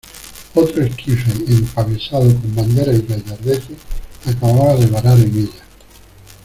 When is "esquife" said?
0.83-1.29